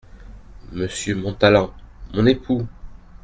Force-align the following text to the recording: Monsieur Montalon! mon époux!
Monsieur 0.71 1.13
Montalon! 1.13 1.71
mon 2.15 2.25
époux! 2.25 2.67